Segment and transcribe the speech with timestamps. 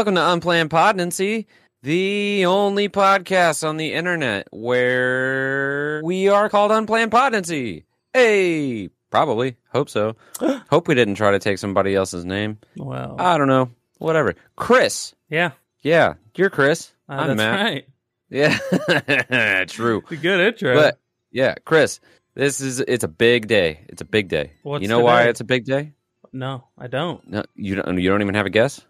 [0.00, 1.44] Welcome to Unplanned Podnancy,
[1.82, 7.84] the only podcast on the internet where we are called Unplanned Podnancy.
[8.14, 9.58] Hey, probably.
[9.74, 10.16] Hope so.
[10.70, 12.56] Hope we didn't try to take somebody else's name.
[12.78, 13.72] Well, I don't know.
[13.98, 14.36] Whatever.
[14.56, 15.14] Chris.
[15.28, 15.50] yeah,
[15.82, 16.94] Yeah, you're Chris.
[17.06, 17.60] uh, I'm that's Matt.
[17.60, 17.88] right.
[18.30, 20.02] Yeah, true.
[20.08, 20.76] The good intro.
[20.76, 20.98] But
[21.30, 22.00] yeah, Chris,
[22.34, 23.80] this is it's a big day.
[23.90, 24.52] It's a big day.
[24.62, 25.92] What's you know why it's a big day?
[26.32, 27.28] no, I don't.
[27.28, 27.98] No, you don't.
[27.98, 28.80] You don't even have a guess.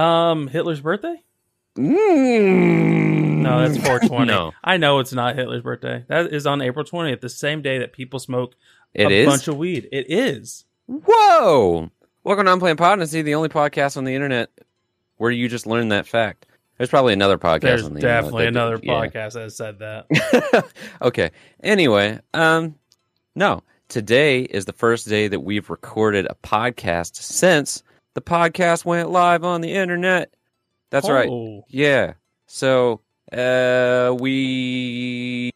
[0.00, 1.22] Um, Hitler's birthday?
[1.76, 3.42] Mm.
[3.42, 4.26] No, that's 420.
[4.26, 6.06] No, I know it's not Hitler's birthday.
[6.08, 8.54] That is on April 20th, the same day that people smoke
[8.94, 9.26] it a is.
[9.26, 9.90] bunch of weed.
[9.92, 10.64] It is.
[10.86, 11.90] Whoa!
[12.24, 14.48] Welcome to Unplanned Podnancy, the only podcast on the internet
[15.18, 16.46] where you just learn that fact.
[16.78, 18.80] There's probably another podcast There's on the definitely internet.
[18.80, 19.20] that- another yeah.
[19.20, 20.64] podcast that said that.
[21.02, 21.30] okay.
[21.62, 22.74] Anyway, um,
[23.34, 23.62] no.
[23.88, 27.82] Today is the first day that we've recorded a podcast since
[28.14, 30.32] the podcast went live on the internet.
[30.90, 31.28] That's right.
[31.28, 32.14] Oh, Yeah.
[32.46, 33.00] So,
[33.32, 35.50] uh, we.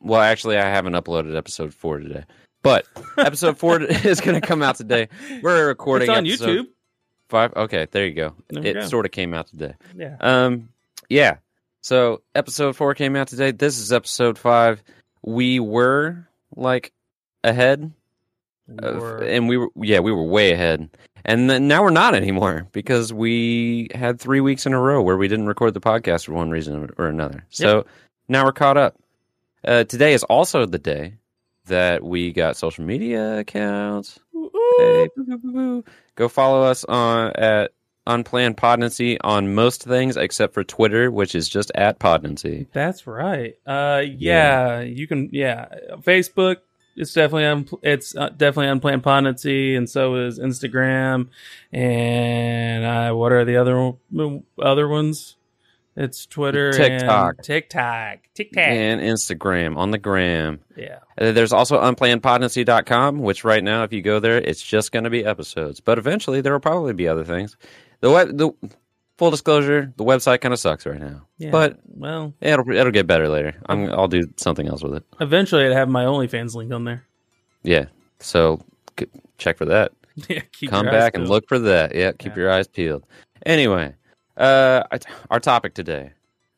[0.00, 2.24] Well, actually, I haven't uploaded episode four today,
[2.62, 5.08] but episode four is going to come out today.
[5.42, 6.10] We're recording.
[6.10, 6.66] It's on YouTube.
[7.28, 7.54] Five.
[7.56, 8.34] Okay, there you go.
[8.50, 8.86] There it go.
[8.86, 9.74] sort of came out today.
[9.96, 10.16] Yeah.
[10.20, 10.68] Um,
[11.08, 11.36] yeah.
[11.80, 13.52] So episode four came out today.
[13.52, 14.82] This is episode five.
[15.22, 16.92] We were like
[17.42, 17.90] ahead,
[18.82, 20.88] Or- and we were yeah we were way ahead,
[21.24, 25.16] and then now we're not anymore because we had three weeks in a row where
[25.16, 27.44] we didn't record the podcast for one reason or another.
[27.50, 27.86] So
[28.28, 28.96] now we're caught up.
[29.64, 31.14] Uh, today is also the day
[31.66, 34.18] that we got social media accounts.
[34.78, 35.84] Hey, boo, boo, boo, boo.
[36.16, 37.72] Go follow us on at
[38.06, 42.66] Unplanned Podnancy on most things except for Twitter, which is just at Podnancy.
[42.72, 43.54] That's right.
[43.64, 45.28] Uh, yeah, you can.
[45.30, 45.66] Yeah,
[45.98, 46.56] Facebook.
[46.96, 51.28] It's definitely un- it's uh, definitely unplanned podnancy, and so is Instagram.
[51.72, 53.92] And uh, what are the other
[54.60, 55.36] other ones?
[55.94, 57.34] It's Twitter, TikTok.
[57.36, 58.62] and TikTok, TikTok.
[58.64, 60.60] And Instagram on the gram.
[60.74, 65.04] Yeah, Uh, There's also unplannedpodnancy.com, which right now, if you go there, it's just going
[65.04, 65.80] to be episodes.
[65.80, 67.58] But eventually, there will probably be other things.
[68.00, 68.52] The web, the
[69.18, 71.50] full disclosure, the website kind of sucks right now, yeah.
[71.50, 73.54] but well, it'll it'll get better later.
[73.66, 75.04] I'm, I'll do something else with it.
[75.20, 77.04] eventually, I'd have my OnlyFans link on there.
[77.62, 77.86] Yeah,
[78.18, 78.60] so
[78.98, 79.06] c-
[79.38, 79.92] check for that.
[80.28, 81.94] yeah, keep come your eyes back and look for that.
[81.94, 82.42] Yeah, keep Yeah.
[82.42, 83.04] your eyes peeled.
[83.46, 83.94] Anyway,
[84.36, 84.82] uh,
[85.30, 86.12] our topic today.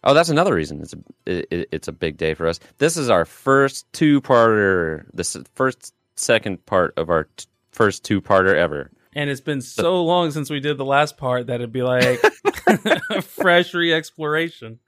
[0.06, 2.60] Oh, that's another reason it's a it, it- it's a big day for us.
[2.78, 5.04] This is our first two parter.
[5.14, 8.90] This is first second part of our t- first two parter ever.
[9.14, 12.20] And it's been so long since we did the last part that it'd be like
[12.66, 14.80] a fresh re-exploration.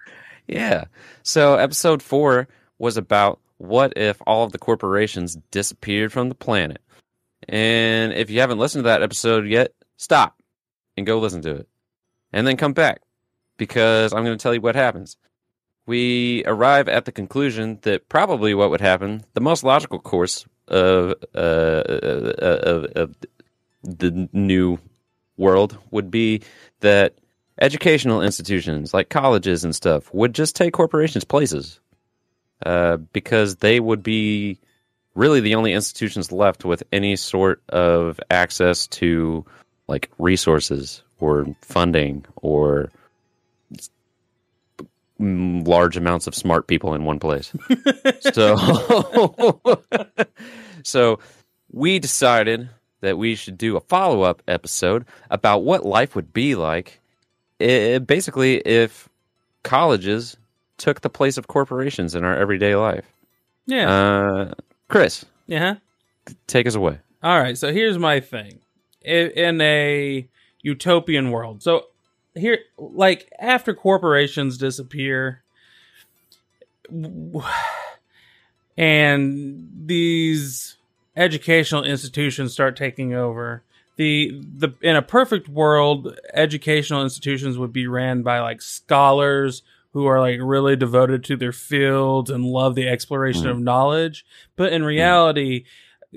[0.46, 0.84] Yeah.
[1.22, 2.48] So episode four
[2.78, 6.78] was about what if all of the corporations disappeared from the planet.
[7.48, 10.36] And if you haven't listened to that episode yet, stop
[10.96, 11.68] and go listen to it.
[12.32, 13.02] And then come back
[13.56, 15.16] because I'm going to tell you what happens.
[15.86, 21.14] We arrive at the conclusion that probably what would happen, the most logical course of,
[21.34, 23.14] uh, uh, of, of
[23.82, 24.78] the new
[25.36, 26.42] world would be
[26.80, 27.14] that
[27.60, 31.80] educational institutions like colleges and stuff would just take corporations' places
[32.64, 34.58] uh, because they would be
[35.14, 39.44] really the only institutions left with any sort of access to
[39.88, 42.90] like resources or funding or
[45.18, 47.52] large amounts of smart people in one place.
[48.32, 49.60] so
[50.82, 51.18] so
[51.72, 52.68] we decided
[53.06, 57.00] that we should do a follow-up episode about what life would be like
[57.60, 59.08] i basically if
[59.62, 60.36] colleges
[60.78, 63.06] took the place of corporations in our everyday life.
[63.66, 64.54] Yeah, Uh,
[64.88, 65.76] Chris, yeah.
[66.46, 66.98] take us away.
[67.22, 68.60] All right, so here's my thing.
[69.00, 70.28] In, in a
[70.62, 71.86] utopian world, so
[72.34, 75.42] here, like after corporations disappear,
[78.76, 80.75] and these
[81.16, 83.62] educational institutions start taking over,
[83.96, 90.06] the the in a perfect world, educational institutions would be ran by like scholars who
[90.06, 94.26] are like really devoted to their fields and love the exploration of knowledge.
[94.54, 95.64] But in reality,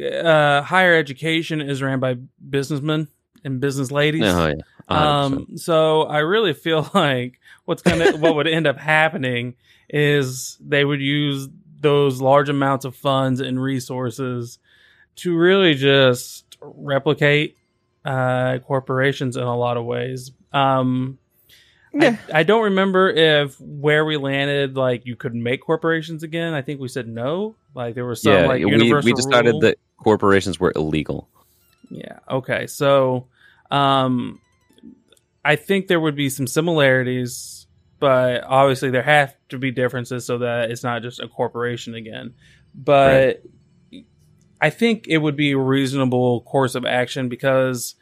[0.03, 2.15] uh, higher education is ran by
[2.49, 3.07] businessmen
[3.45, 4.23] and business ladies.
[4.25, 4.55] Oh, yeah.
[4.89, 9.55] Um, so I really feel like what's gonna what would end up happening
[9.89, 11.47] is they would use
[11.79, 14.59] those large amounts of funds and resources
[15.21, 17.57] to really just replicate
[18.05, 20.31] uh, corporations in a lot of ways.
[20.53, 21.17] Um,
[21.93, 22.17] Yeah.
[22.31, 26.53] I, I don't remember if where we landed, like you could make corporations again.
[26.53, 27.55] I think we said no.
[27.73, 29.61] Like there was some yeah, like we, universal we decided rule.
[29.61, 31.27] that corporations were illegal.
[31.89, 32.19] Yeah.
[32.29, 32.67] Okay.
[32.67, 33.27] So,
[33.71, 34.39] um,
[35.43, 37.65] I I think there would be some similarities,
[37.99, 42.35] but obviously there have to be differences so that it's not just a corporation again.
[42.75, 43.41] But
[44.61, 47.95] I think it would be a reasonable course of action because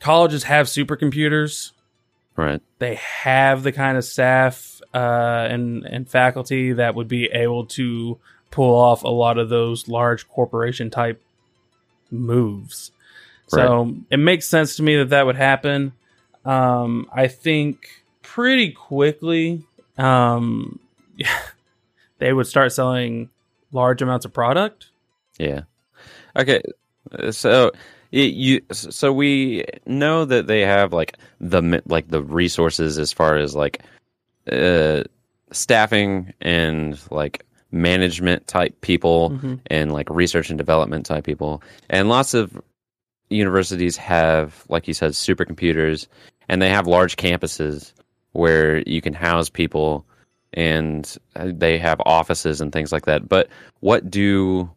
[0.00, 1.72] colleges have supercomputers.
[2.36, 2.60] Right.
[2.78, 8.18] They have the kind of staff uh, and and faculty that would be able to
[8.50, 11.22] pull off a lot of those large corporation type
[12.10, 12.92] moves.
[13.48, 15.92] So it makes sense to me that that would happen.
[16.44, 19.62] Um, I think pretty quickly
[19.96, 20.80] um,
[22.18, 23.30] they would start selling
[23.72, 24.86] large amounts of product.
[25.38, 25.62] Yeah.
[26.36, 26.62] Okay.
[27.30, 27.72] So
[28.10, 33.54] you so we know that they have like the like the resources as far as
[33.54, 33.82] like
[34.50, 35.02] uh
[35.52, 39.54] staffing and like management type people Mm-hmm.
[39.66, 42.60] and like research and development type people and lots of
[43.28, 46.06] universities have like you said supercomputers
[46.48, 47.92] and they have large campuses
[48.32, 50.06] where you can house people
[50.54, 53.48] and uh, they have offices and things like that but
[53.80, 54.70] what do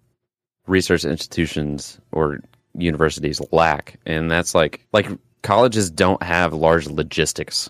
[0.70, 2.40] research institutions or
[2.78, 4.00] universities lack.
[4.06, 5.08] And that's like like
[5.42, 7.70] colleges don't have large logistics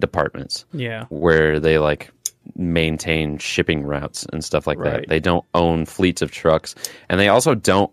[0.00, 1.04] departments Yeah.
[1.10, 2.10] where they like
[2.56, 5.00] maintain shipping routes and stuff like Right.
[5.02, 6.74] that they don't own fleets of trucks.
[7.08, 7.92] And they also don't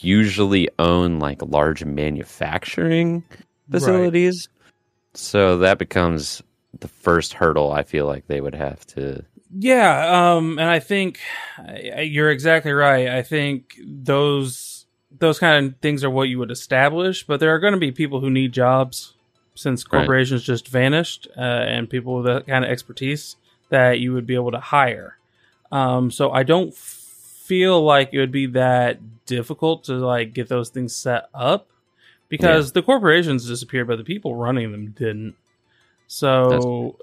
[0.00, 3.22] usually own like large manufacturing
[3.70, 4.48] facilities.
[5.14, 6.42] So that becomes
[6.78, 9.22] the first hurdle i feel like they would have to
[9.52, 11.18] Yeah, um, and I think
[11.82, 13.08] you're exactly right.
[13.08, 14.86] I think those
[15.18, 17.90] those kind of things are what you would establish, but there are going to be
[17.92, 19.14] people who need jobs
[19.54, 19.98] since Right.
[19.98, 23.36] corporations just vanished, uh, and people with that kind of expertise
[23.70, 25.18] that you would be able to hire.
[25.72, 30.70] Um, so I don't feel like it would be that difficult to like get those
[30.70, 31.68] things set up
[32.28, 35.34] because the corporations disappeared, but the people running them didn't.
[36.06, 36.96] So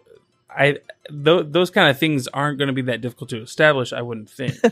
[0.58, 3.94] I th- those kind of things aren't going to be that difficult to establish.
[3.94, 4.56] I wouldn't think.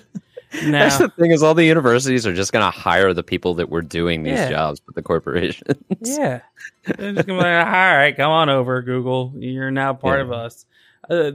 [0.63, 3.69] That's the thing is all the universities are just going to hire the people that
[3.69, 4.49] were doing these Yeah.
[4.49, 5.77] jobs with the corporations.
[6.01, 6.41] yeah,
[6.85, 9.33] they're just going to be like, all right, come on over, Google.
[9.35, 10.23] You're now part Yeah.
[10.25, 10.65] of us.
[11.09, 11.31] Uh,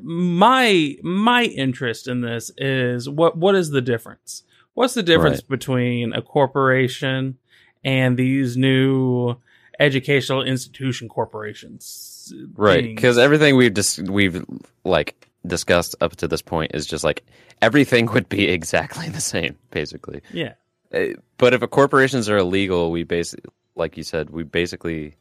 [0.00, 4.44] my my interest in this is what what is the difference?
[4.74, 5.48] What's the difference Right.
[5.48, 7.36] between a corporation
[7.84, 9.36] and these new
[9.80, 12.21] educational institution corporations?
[12.54, 14.44] Right because everything we've just we've
[14.84, 17.24] like discussed up to this point is just like
[17.60, 20.20] everything would be exactly the same basically.
[20.32, 20.54] Yeah,
[20.92, 25.16] Uh, but if a corporations are illegal we basically like you said we basically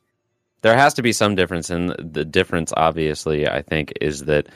[0.62, 4.48] there has to be some difference and the difference obviously i think is that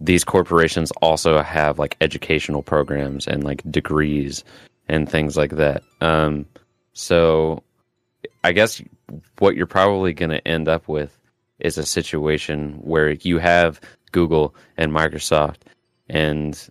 [0.00, 4.44] these corporations also have like educational programs and like degrees
[4.88, 5.82] and things like that.
[6.00, 6.46] Um
[6.92, 7.62] so
[8.44, 8.80] i guess
[9.38, 11.17] what you're probably going to end up with
[11.60, 13.80] is a situation where you have
[14.12, 15.58] google and microsoft
[16.08, 16.68] and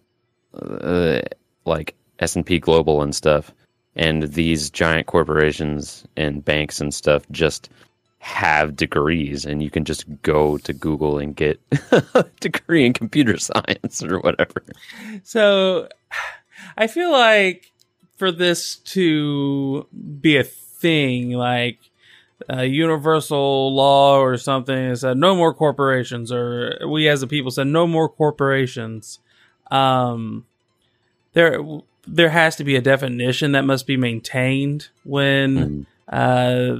[0.53, 1.19] uh,
[1.65, 3.51] like s&p global and stuff
[3.95, 7.69] and these giant corporations and banks and stuff just
[8.19, 11.59] have degrees and you can just go to google and get
[11.91, 14.63] a degree in computer science or whatever.
[15.23, 15.87] So
[16.77, 17.71] I feel like
[18.17, 19.87] for this to
[20.19, 21.79] be a thing, like
[22.47, 27.67] a universal law or something, said no more corporations, or we as a people said
[27.67, 29.19] no more corporations.
[29.71, 30.45] Um,
[31.33, 31.59] there,
[32.05, 36.77] there has to be a definition that must be maintained when uh,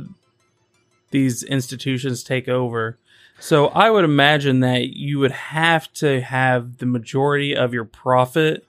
[1.12, 2.98] these institutions take over.
[3.40, 8.66] So I would imagine that you would have to have the majority of your profit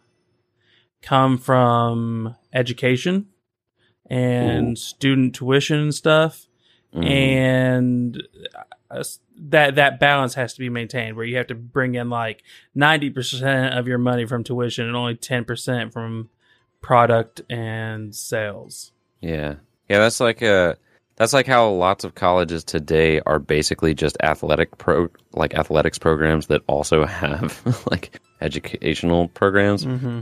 [1.01, 3.29] come from education
[4.11, 4.77] and Ooh.
[4.77, 6.48] student tuition and stuff,
[6.95, 7.05] Mm.
[7.05, 8.23] and
[8.91, 9.05] uh,
[9.37, 12.43] that that balance has to be maintained where you have to bring in like
[12.75, 16.31] ninety percent of your money from tuition and only ten percent from
[16.81, 18.93] product and sales.
[19.21, 19.57] Yeah.
[19.89, 20.75] Yeah, that's like uh
[21.17, 26.47] that's like how lots of colleges today are basically just athletic pro like athletics programs
[26.47, 29.85] that also have like educational programs.
[29.85, 30.21] Mm-hmm.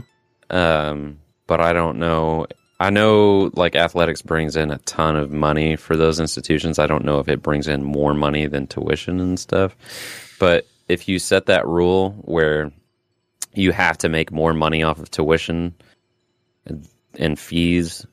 [0.55, 2.47] Um but I don't know
[2.79, 6.77] I know like athletics brings in a ton of money for those institutions.
[6.77, 9.75] I don't know if it brings in more money than tuition and stuff.
[10.39, 12.71] But if you set that rule where
[13.53, 15.73] you have to make more money off of tuition
[17.15, 18.05] and, fees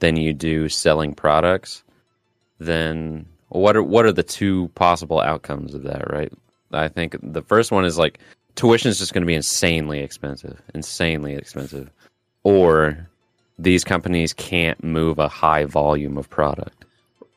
[0.00, 1.84] than you do selling products,
[2.58, 6.32] then what are what are the two possible outcomes of that, right?
[6.72, 8.18] I think the first one is like
[8.56, 11.88] tuition is just going to be insanely expensive, insanely expensive,
[12.42, 13.08] or
[13.58, 16.84] these companies can't move a high volume of product.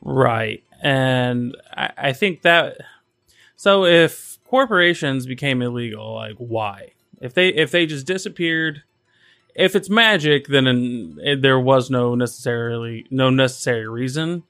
[0.00, 0.62] Right.
[0.82, 2.78] and I, I think that
[3.56, 6.92] so if corporations became illegal, like why?
[7.20, 8.82] If they if they just disappeared,
[9.54, 14.42] if it's magic, then in, there was no necessarily no necessary reason.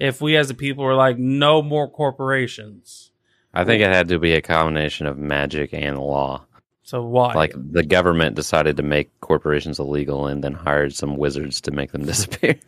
[0.00, 3.10] If we as a people were like no more corporations,
[3.52, 6.45] I think it had to be a combination of magic and law.
[6.86, 7.34] So why?
[7.34, 11.90] Like the government decided to make corporations illegal and then hired some wizards to make
[11.90, 12.60] them disappear.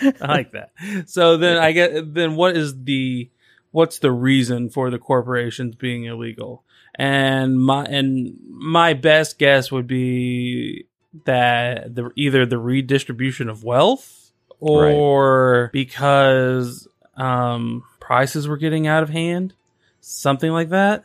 [0.00, 0.72] I like that.
[1.04, 3.28] So then I get then what is the
[3.70, 6.64] what's the reason for the corporations being illegal?
[6.94, 10.86] And my and my best guess would be
[11.26, 19.10] that the either the redistribution of wealth or because um prices were getting out of
[19.10, 19.52] hand,
[20.00, 21.04] something like that.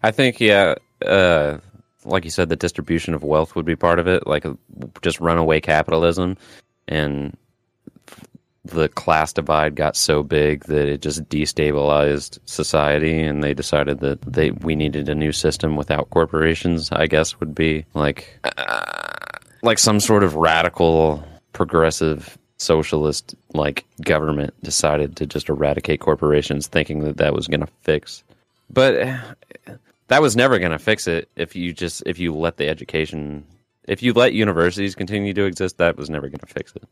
[0.00, 1.58] I think, yeah, uh,
[2.08, 4.54] like you said, the distribution of wealth would be part of it, like uh,
[5.02, 6.36] just runaway capitalism,
[6.86, 7.36] and
[8.64, 14.20] the class divide got so big that it just destabilized society, and they decided that
[14.22, 16.90] they we needed a new system without corporations.
[16.92, 24.52] I guess would be like uh, like some sort of radical progressive socialist like government
[24.62, 28.24] decided to just eradicate corporations thinking that that was going to fix
[28.68, 29.18] but uh,
[30.08, 33.44] that was never going to fix it if you just if you let the education
[33.86, 36.82] if you let universities continue to exist that was never going to fix it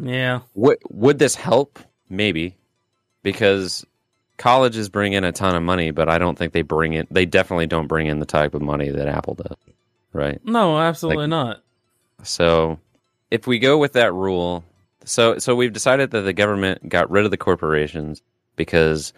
[0.00, 0.40] Yeah.
[0.54, 1.78] would would this help
[2.08, 2.56] maybe
[3.22, 3.84] because
[4.38, 7.26] colleges bring in a ton of money but i don't think they bring in they
[7.26, 9.56] definitely don't bring in the type of money that apple does
[10.12, 11.62] right No, absolutely Like- not.
[12.22, 12.78] so
[13.30, 14.62] if we go with that rule,
[15.04, 18.20] so so we've decided that the government got rid of the corporations
[18.56, 19.12] because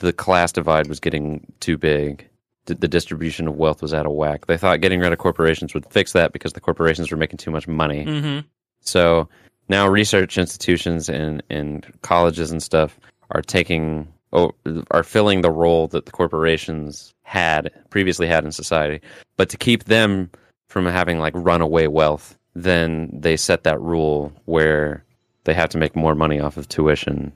[0.00, 2.26] the class divide was getting too big.
[2.66, 4.46] The distribution of wealth was out of whack.
[4.46, 7.50] They thought getting rid of corporations would fix that because the corporations were making too
[7.50, 8.04] much money.
[8.04, 8.46] Mm-hmm.
[8.80, 9.28] So
[9.68, 14.52] now research institutions and, and colleges and stuff are taking oh,
[14.90, 19.00] are filling the role that the corporations had previously had in society.
[19.36, 20.30] But to keep them
[20.68, 25.04] from having like runaway wealth, then they set that rule where
[25.44, 27.32] they have to make more money off of tuition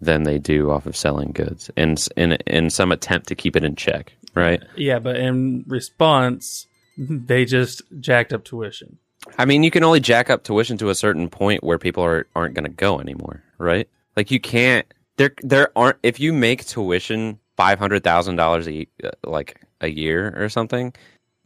[0.00, 3.64] than they do off of selling goods in in in some attempt to keep it
[3.64, 4.62] in check, right?
[4.76, 6.66] Yeah, but in response,
[6.96, 8.98] they just jacked up tuition.
[9.36, 12.26] I mean, you can only jack up tuition to a certain point where people are
[12.34, 13.88] aren't going to go anymore, right?
[14.16, 14.86] Like you can't.
[15.16, 15.98] There, there aren't.
[16.02, 20.48] If you make tuition five hundred thousand dollars a y- uh, like a year or
[20.48, 20.94] something,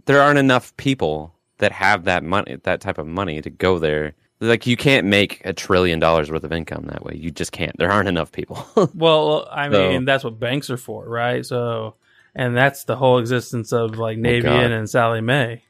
[0.07, 4.15] there aren't enough people that have that money, that type of money, to go there.
[4.49, 7.15] Like you can't make a trillion dollars worth of income that way.
[7.17, 7.77] You just can't.
[7.79, 8.67] There aren't enough people.
[8.95, 11.45] Well, I So- mean, that's what banks are for, right?
[11.45, 11.95] So,
[12.35, 15.63] and that's the whole existence of like Oh, and Sallie Mae.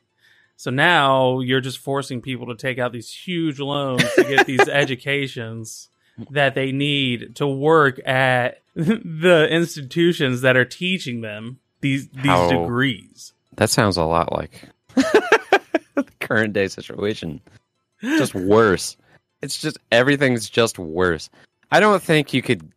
[0.57, 4.69] So now you're just forcing people to take out these huge loans to get these
[4.83, 5.88] educations
[6.31, 12.49] that they need to work at the institutions that are teaching them these these How-
[12.50, 13.33] degrees.
[13.57, 17.40] that sounds a lot like the current day situation.
[18.04, 18.96] Just worse.
[19.42, 21.28] It's just everything's just worse.
[21.70, 22.70] I don't think you could.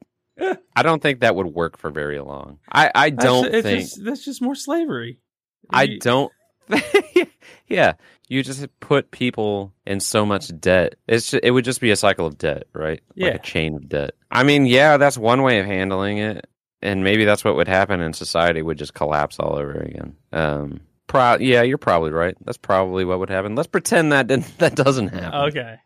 [0.76, 2.60] I don't think that would work for very long.
[2.72, 3.82] I, I don't it's think.
[3.82, 5.20] just, that's just more slavery.
[5.70, 6.32] I You- don't.
[7.68, 7.94] yeah,
[8.28, 10.96] you just put people in so much debt.
[11.08, 13.00] It's ju- it would just be a cycle of debt, right?
[13.16, 13.28] Like Yeah.
[13.36, 14.12] a chain of debt.
[14.32, 16.46] I mean, yeah, that's one way of handling it,
[16.82, 20.16] and maybe that's what would happen, and society would just collapse all over again.
[20.34, 22.36] Um, pro- yeah, you're probably right.
[22.46, 23.56] That's probably what would happen.
[23.56, 25.40] Let's pretend that didn't, that doesn't happen.
[25.50, 25.80] Okay.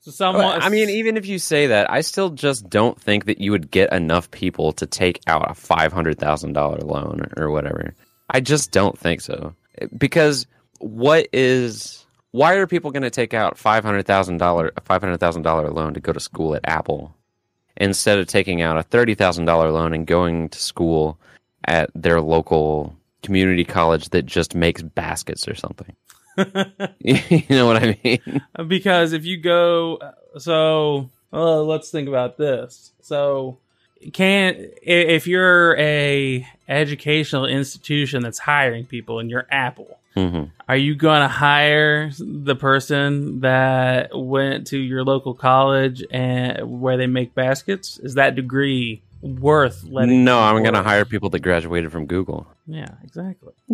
[0.00, 0.60] So someone.
[0.60, 3.70] I mean, even if you say that, I still just don't think that you would
[3.70, 7.94] get enough people to take out a five hundred thousand dollar loan or whatever.
[8.28, 9.54] I just don't think so.
[9.96, 10.46] Because
[10.80, 15.18] what is why are people going to take out five hundred thousand dollar five hundred
[15.18, 17.14] thousand dollar loan to go to school at Apple
[17.76, 21.16] instead of taking out a thirty thousand dollar loan and going to school
[21.64, 25.94] at their local community college that just makes baskets or something?
[27.00, 28.42] you know what I mean?
[28.68, 29.98] because if you go
[30.38, 33.58] so well, let's think about this so
[34.12, 40.94] can if you're a educational institution that's hiring people and you're apple hmm are you
[40.94, 47.34] going to hire the person that went to your local college and where they make
[47.34, 52.06] baskets is that degree worth letting No, I'm going to hire people that graduated from
[52.06, 52.46] Google.
[52.66, 53.54] yeah exactly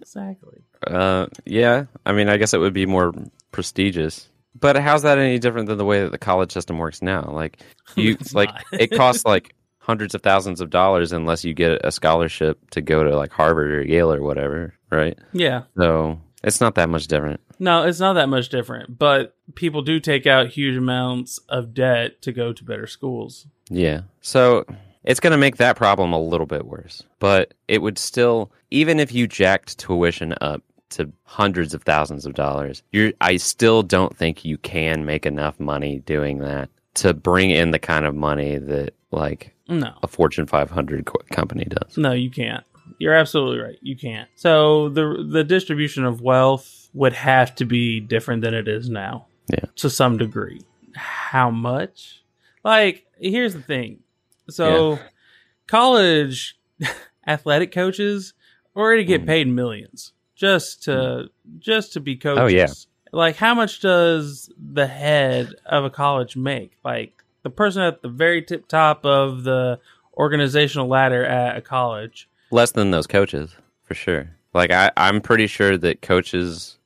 [0.00, 3.12] exactly Uh, yeah, I mean, I guess it would be more
[3.52, 4.28] prestigious.
[4.60, 7.22] But how's that any different than the way that the college system works now?
[7.32, 7.58] Like,
[7.96, 12.58] you like it costs like hundreds of thousands of dollars unless you get a scholarship
[12.70, 15.18] to go to like Harvard or Yale or whatever, right?
[15.32, 17.40] yeah So It's not that much different.
[17.58, 22.22] No, it's not that much different, but people do take out huge amounts of debt
[22.22, 23.46] to go to better schools.
[23.68, 24.02] Yeah.
[24.20, 24.64] So
[25.04, 27.02] it's going to make that problem a little bit worse.
[27.18, 32.34] But it would still, even if you jacked tuition up to hundreds of thousands of
[32.34, 37.50] dollars, you're, I still don't think you can make enough money doing that to bring
[37.50, 39.92] in the kind of money that like No.
[40.02, 41.96] a Fortune 500 co- company does.
[41.98, 42.64] No, you can't.
[42.98, 43.78] You're absolutely right.
[43.82, 44.28] You can't.
[44.34, 49.26] So the the distribution of wealth would have to be different than it is now.
[49.50, 49.64] Yeah.
[49.76, 50.60] To some degree.
[50.94, 52.22] How much?
[52.64, 54.00] Like, here's the thing.
[54.50, 54.98] So
[55.66, 56.58] college
[57.26, 58.34] athletic coaches
[58.76, 59.26] already get Mhm.
[59.26, 62.40] paid millions just to just to be coaches.
[62.42, 62.68] Oh, yeah.
[63.12, 66.76] Like how much does the head of a college make?
[66.84, 69.78] Like the person at the very tip top of the
[70.16, 72.28] organizational ladder at a college.
[72.50, 73.54] Less than those coaches,
[73.84, 74.30] for sure.
[74.58, 76.76] Like I, I'm pretty sure that coaches,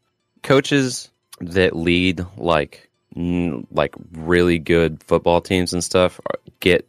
[0.42, 1.10] coaches
[1.40, 6.20] that lead like like really good football teams and stuff
[6.60, 6.86] get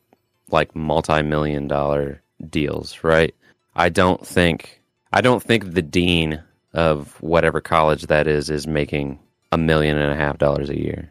[0.52, 3.34] like multi-million dollar deals, right?
[3.78, 4.82] I don't think
[5.14, 9.20] I don't think the dean of whatever college that is is making
[9.54, 11.10] a million and a half dollars a year.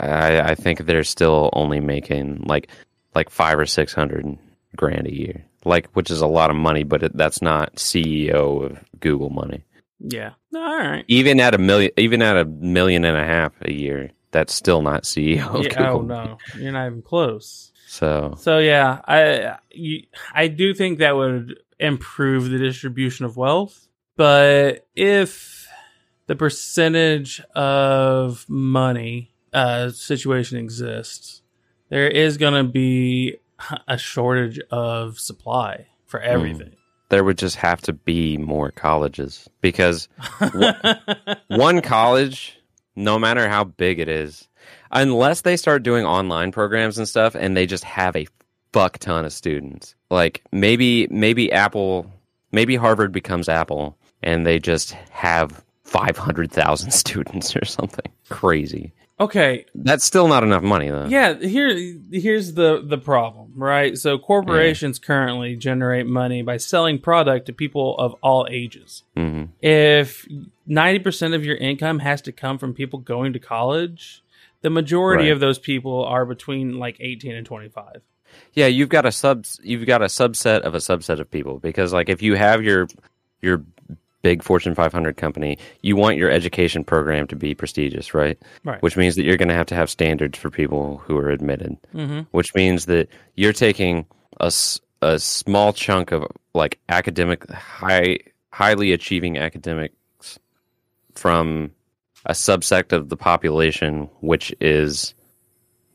[0.00, 2.68] I, I think they're still only making like
[3.14, 4.36] like five or six hundred
[4.76, 8.64] grand a year, like which is a lot of money, but it, that's not CEO
[8.64, 9.64] of Google money.
[10.00, 10.32] Yeah.
[10.54, 11.04] All right.
[11.08, 14.82] Even at a million, even at a million and a half a year, that's still
[14.82, 15.86] not CEO of Yeah, Google.
[15.98, 17.72] oh no, you're not even close.
[17.86, 20.02] So So yeah, I you,
[20.32, 25.66] I do think that would improve the distribution of wealth, but if
[26.26, 31.42] the percentage of money uh, situation exists,
[31.90, 33.36] there is going to be
[33.88, 36.26] a shortage of supply for hmm.
[36.26, 36.76] everything.
[37.08, 40.08] there would just have to be more colleges because
[41.48, 42.58] one college,
[42.96, 44.48] no matter how big it is,
[44.90, 48.26] unless they start doing online programs and stuff and they just have a
[48.72, 49.94] fuck ton of students.
[50.10, 52.10] Like maybe maybe Apple
[52.52, 58.92] maybe Harvard becomes Apple and they just have 500,000 students or something crazy.
[59.20, 61.06] okay, That's still not enough money though.
[61.06, 61.76] Yeah, here
[62.10, 63.96] here's the the problem, right?
[63.96, 69.02] So corporations currently generate money by selling product to people of all ages.
[69.16, 70.26] hmm If
[70.68, 74.22] 90% of your income has to come from people going to college,
[74.62, 75.32] the majority Right.
[75.32, 78.00] of those people are between like 18 and 25.
[78.54, 81.92] Yeah, you've got a sub you've got a subset of a subset of people because
[81.92, 82.88] like if you have your
[83.42, 83.62] your
[84.24, 88.38] big Fortune 500 company, you want your education program to be prestigious, right?
[88.64, 88.80] Right.
[88.82, 91.76] Which means that you're going to have to have standards for people who are admitted.
[91.92, 94.06] hmm Which means that you're taking
[94.40, 94.50] a,
[95.02, 98.18] a small chunk of like academic high
[98.52, 100.38] highly achieving academics
[101.14, 101.70] from
[102.24, 105.12] a subsect of the population which is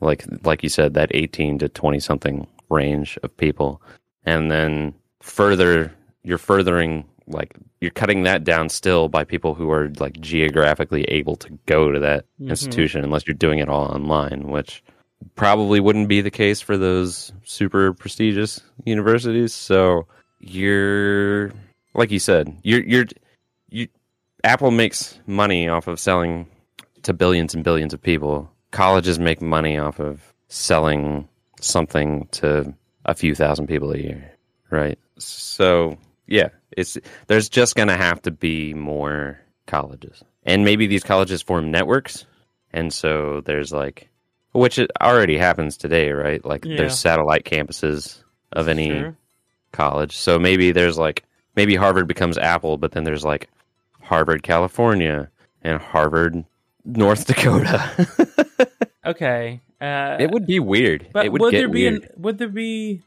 [0.00, 3.80] like like you said that 18 to 20 something range of people
[4.24, 5.90] and then further
[6.22, 11.36] you're furthering like you're cutting that down still by people who are like geographically able
[11.36, 12.50] to go to that Mhm.
[12.50, 14.82] institution unless you're doing it all online which
[15.36, 19.52] probably wouldn't be the case for those super prestigious universities.
[19.54, 20.06] So
[20.64, 21.52] you're
[21.94, 23.06] like you said you're you're
[23.70, 23.86] you
[24.44, 26.46] apple makes money off of selling
[27.02, 28.50] to billions and billions of people.
[28.70, 31.28] Colleges make money off of selling
[31.60, 32.72] something to
[33.04, 34.32] a few thousand people a year
[34.70, 34.98] right?
[35.18, 41.04] So yeah it's there's just going to have to be more colleges and maybe these
[41.04, 42.26] colleges form networks
[42.72, 44.08] and so there's like
[44.52, 46.76] which it already happens today right like Yeah.
[46.78, 49.16] there's satellite campuses of any Sure.
[49.72, 51.24] college so maybe there's like
[51.56, 53.48] maybe harvard becomes apple but then there's like
[54.02, 55.30] harvard california
[55.62, 56.44] and harvard
[56.84, 58.06] north dakota
[59.04, 59.60] Okay.
[59.80, 63.00] Uh, it would be weird But it would, would there be an, would there be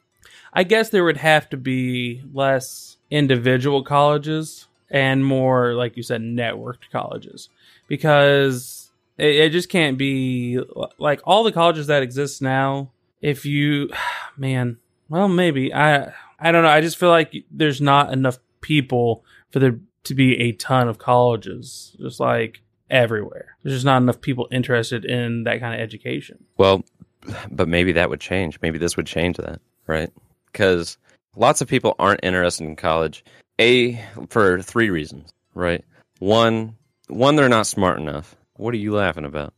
[0.52, 6.22] I guess there would have to be less individual colleges and more like you said
[6.22, 7.50] networked colleges.
[7.88, 10.60] Because it, it just can't be
[10.98, 13.90] like all the colleges that exist now if you
[14.38, 14.78] man
[15.10, 15.74] well maybe.
[15.74, 16.70] I I don't know.
[16.70, 20.98] I just feel like there's not enough people for there to be a ton of
[20.98, 23.58] colleges just like everywhere.
[23.64, 26.44] There's just not enough people interested in that kind of education.
[26.58, 26.84] Well,
[27.52, 28.60] but maybe that would change.
[28.62, 30.12] Maybe this would change that, right?
[30.52, 30.98] Because
[31.36, 33.24] lots of people aren't interested in college.
[33.60, 35.84] A for three reasons, right?
[36.20, 38.36] One, one they're not smart enough.
[38.56, 39.54] What are you laughing about?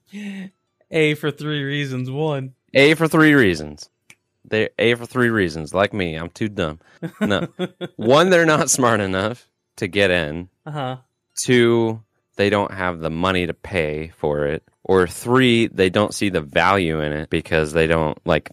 [0.91, 2.09] A for three reasons.
[2.09, 2.53] One.
[2.73, 3.89] A for three reasons.
[4.43, 5.73] They A for three reasons.
[5.73, 6.79] Like me, I'm too dumb.
[7.19, 7.47] No.
[7.95, 10.49] One, they're not smart enough to get in.
[10.65, 10.97] Uh huh.
[11.37, 12.03] Two,
[12.35, 16.41] they don't have the money to pay for it, or three, they don't see the
[16.41, 18.51] value in it because they don't like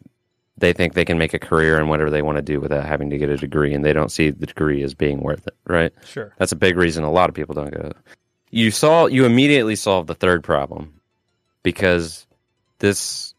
[0.62, 3.10] they think they can make a career in whatever they want to do without having
[3.10, 5.92] to get a degree and they don't see the degree as being worth it, right?
[6.06, 6.32] Sure.
[6.38, 7.92] That's a big reason a lot of people don't go.
[8.50, 11.00] You saw you immediately solved the third problem
[11.62, 12.26] because
[12.78, 13.34] this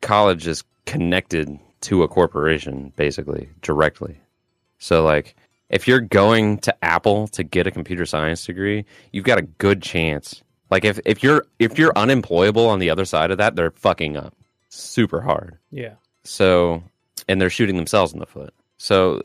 [0.00, 4.20] college is connected to a corporation basically directly.
[4.78, 5.34] So like
[5.68, 9.82] if you're going to Apple to get a computer science degree, you've got a good
[9.82, 10.42] chance.
[10.70, 14.16] Like if, if you're if you're unemployable on the other side of that, they're fucking
[14.16, 14.34] up
[14.68, 15.58] super hard.
[15.70, 15.94] Yeah.
[16.24, 16.82] So,
[17.28, 18.54] and they're shooting themselves in the foot.
[18.78, 19.22] So,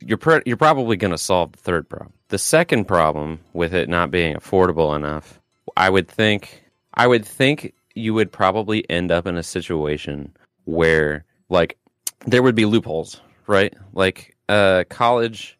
[0.00, 2.12] you're pr- you're probably going to solve the third problem.
[2.28, 5.40] The second problem with it not being affordable enough,
[5.76, 11.24] I would think I would think you would probably end up in a situation where
[11.48, 11.78] like
[12.26, 13.74] there would be loopholes, right?
[13.92, 15.58] Like uh college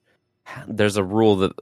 [0.68, 1.52] there's a rule that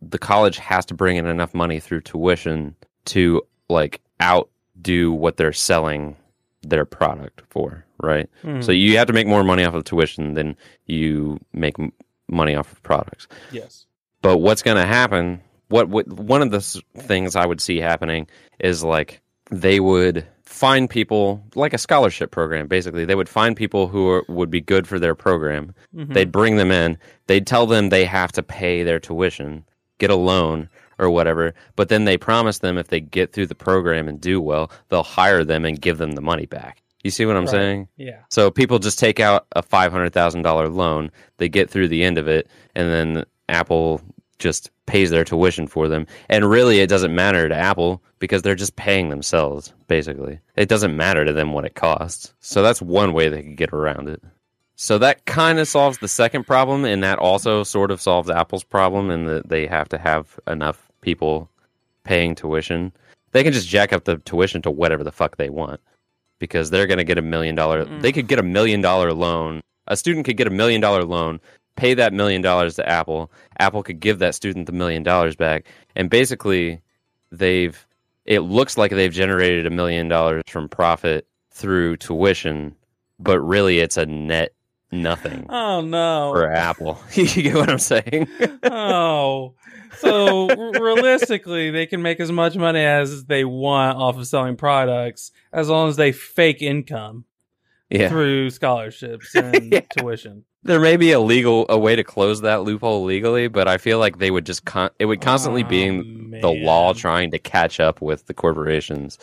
[0.00, 5.52] the college has to bring in enough money through tuition to like outdo what they're
[5.52, 6.16] selling
[6.62, 8.28] their product for, right?
[8.44, 8.62] Mhm.
[8.64, 11.92] So you have to make more money off of tuition than you make m-
[12.28, 13.26] money off of products.
[13.50, 13.86] yes.
[14.22, 15.40] But what's going to happen?
[15.68, 18.28] What, what one of the s- things I would see happening
[18.60, 19.20] is like
[19.50, 22.68] they would find people like a scholarship program.
[22.68, 25.74] Basically, they would find people who are, would be good for their program.
[25.96, 26.14] Mhm.
[26.14, 26.98] They'd bring them in.
[27.26, 29.64] They'd tell them they have to pay their tuition,
[29.98, 30.68] get a loan
[31.02, 31.54] or whatever.
[31.76, 35.02] But then they promise them if they get through the program and do well, they'll
[35.02, 36.82] hire them and give them the money back.
[37.04, 37.50] You see what I'm Right.
[37.50, 37.88] saying?
[37.96, 38.20] Yeah.
[38.30, 42.04] So people just take out a five hundred thousand dollar loan, they get through the
[42.04, 44.00] end of it, and then Apple
[44.38, 46.06] just pays their tuition for them.
[46.28, 49.72] And really, it doesn't matter to Apple because they're just paying themselves.
[49.88, 52.34] Basically, it doesn't matter to them what it costs.
[52.40, 54.22] So that's one way they could get around it.
[54.74, 58.64] So that kind of solves the second problem, and that also sort of solves Apple's
[58.64, 61.50] problem in that they have to have enough people
[62.04, 62.92] paying tuition.
[63.32, 65.80] They can just jack up the tuition to whatever the fuck they want
[66.38, 67.84] because they're going to get a million dollar.
[67.84, 68.00] Mm.
[68.02, 69.60] They could get a million dollar loan.
[69.86, 71.40] A student could get a million dollar loan,
[71.76, 73.30] pay that million dollars to Apple.
[73.58, 76.80] Apple could give that student the million dollars back, and basically,
[77.30, 77.86] they've.
[78.24, 82.76] It looks like they've generated a million dollars from profit through tuition,
[83.18, 84.52] but really it's a net
[84.92, 86.32] nothing Oh no.
[86.32, 87.00] for Apple.
[87.14, 88.28] you get what I'm saying?
[88.64, 89.54] oh.
[89.98, 95.32] So realistically, they can make as much money as they want off of selling products
[95.52, 97.24] as long as they fake income
[97.90, 98.08] yeah.
[98.08, 99.80] through scholarships and Yeah.
[99.96, 100.44] tuition.
[100.64, 103.98] There may be a legal a way to close that loophole legally, but I feel
[103.98, 107.38] like they would just con- it would constantly be Oh, in the law trying to
[107.38, 109.18] catch up with the corporations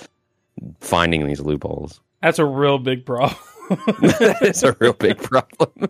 [0.81, 2.01] finding these loopholes.
[2.21, 3.37] That's a real big problem.
[3.71, 5.89] it's a real big problem.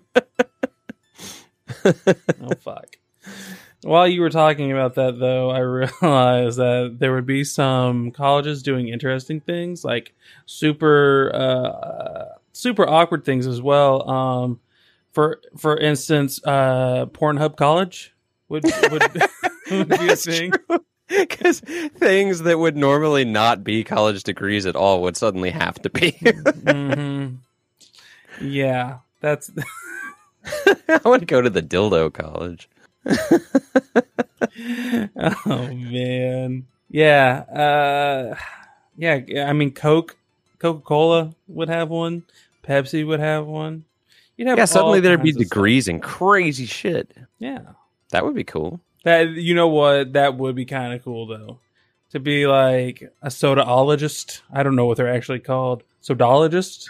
[1.85, 2.95] oh fuck.
[3.81, 5.59] While you were talking about that though, I
[6.01, 10.13] realized that there would be some colleges doing interesting things like
[10.45, 14.09] super uh super awkward things as well.
[14.09, 14.59] Um
[15.11, 18.13] for for instance, uh Pornhub College
[18.49, 19.21] would would,
[19.71, 20.53] would be a thing.
[21.07, 21.59] Because
[21.97, 26.11] things that would normally not be college degrees at all would suddenly have to be.
[26.11, 27.27] hmm
[28.41, 29.49] Yeah, that's
[30.45, 32.69] I want to go to the dildo college.
[35.15, 36.65] oh man.
[36.89, 37.39] Yeah.
[37.49, 38.35] Uh
[38.97, 40.17] yeah, I mean Coke
[40.59, 42.23] Coca-Cola would have one.
[42.63, 43.85] Pepsi would have one.
[44.37, 45.43] You'd have Yeah, suddenly there'd be of stuff.
[45.43, 47.11] degrees in crazy shit.
[47.39, 47.61] Yeah.
[48.11, 48.79] That would be cool.
[49.03, 50.13] That you know what?
[50.13, 51.59] That would be kind of cool though.
[52.11, 54.41] To be like a sodaologist.
[54.51, 55.83] I don't know what they're actually called.
[56.03, 56.89] Sodologist.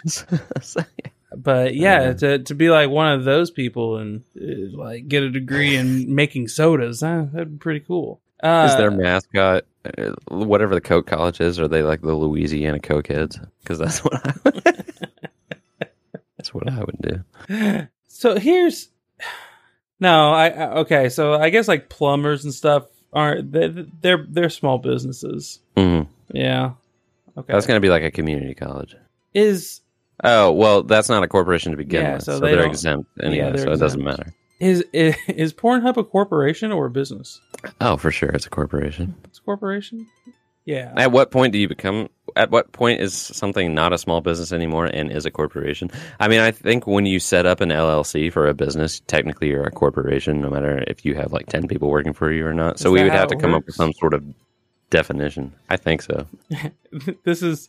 [1.36, 5.30] But yeah, to to be like one of those people and uh, like get a
[5.30, 7.26] degree in making sodas, huh?
[7.32, 8.20] that'd be pretty cool.
[8.42, 9.64] Uh, is their mascot
[9.98, 11.60] uh, whatever the Coke College is?
[11.60, 13.38] Are they like the Louisiana Coke heads?
[13.62, 14.64] Because that's what I would,
[16.36, 16.98] that's what I would
[17.48, 17.86] do.
[18.08, 18.88] so here's
[20.00, 23.68] no I, I okay so i guess like plumbers and stuff aren't they,
[24.00, 26.06] they're they're small businesses Mhm.
[26.32, 26.72] yeah
[27.36, 28.96] okay That's gonna be like a community college.
[29.34, 29.80] is
[30.22, 32.70] Oh well, that's not a corporation to begin Yeah, with, so so, they they're don't-
[32.70, 33.52] exempt Yeah, anyway.
[33.52, 34.32] they're so it doesn't matter.
[34.60, 37.40] is is, is pornhub a corporation or a business
[37.80, 39.14] Oh, for sure, it's a corporation.
[39.24, 40.06] it's a corporation
[40.66, 42.10] yeah At what point do you become?
[42.36, 45.90] At what point is something not a small business anymore and is a corporation?
[46.20, 49.64] I mean, I think when you set up an LLC for a business, technically you're
[49.64, 52.78] a corporation, no matter if you have like ten people working for you or not.
[52.78, 54.22] So Is we would have to come up with some sort of
[54.90, 55.54] definition.
[55.68, 56.26] I think so.
[57.24, 57.68] this is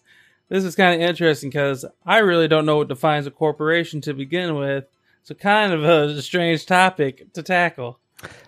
[0.52, 4.14] this is kind of interesting because i really don't know what defines a corporation to
[4.14, 4.86] begin with
[5.24, 8.00] so kind of a strange topic to tackle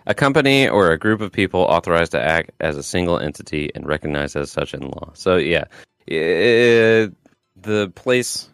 [0.06, 3.86] A company or a group of people authorized to act as a single entity and
[3.86, 5.10] recognized as such in law.
[5.14, 5.64] So yeah,
[6.08, 7.08] eh,
[7.56, 8.48] the place.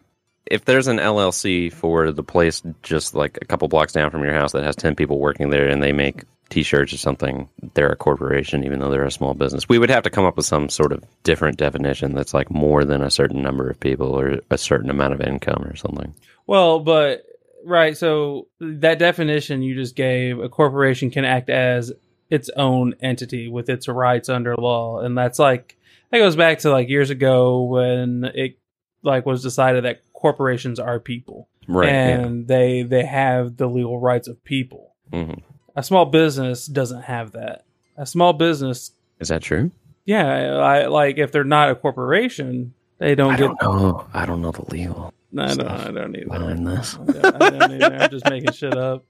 [0.51, 4.33] If there's an LLC for the place just like a couple blocks down from your
[4.33, 7.95] house that has ten people working there and they make T-shirts or something, they're a
[7.95, 9.69] corporation, even though they're a small business.
[9.69, 12.83] We would have to come up with some sort of different definition that's like more
[12.83, 16.13] than a certain number of people or a certain amount of income or something.
[16.45, 17.23] Well, but
[17.65, 21.93] right, so that definition you just gave, a corporation can act as
[22.29, 25.77] its own entity with its rights under law, and that's like
[26.11, 28.57] that goes back to like years ago when it
[29.03, 31.89] like was decided that corporations are people, Right.
[31.89, 34.93] and they they have the legal rights of people.
[35.11, 35.25] yeah.
[35.25, 35.33] hmm
[35.75, 37.65] A small business doesn't have that.
[37.97, 39.71] A small business, Is that true?
[40.05, 43.51] yeah, I, like if they're not a corporation, they don't I get.
[43.59, 44.07] don't know.
[44.13, 46.55] I don't know the legal No, I don't, I don't either.
[46.55, 46.97] this.
[46.99, 47.95] I don't, I don't either.
[47.97, 49.03] I'm just making shit up.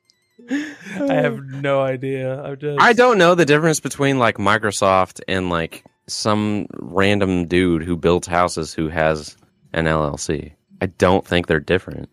[0.49, 2.41] I have no idea.
[2.41, 2.79] I'm just.
[2.81, 8.27] I don't know the difference between like Microsoft and like some random dude who builds
[8.27, 9.37] houses who has
[9.73, 10.53] an LLC.
[10.81, 12.09] I don't think they're different.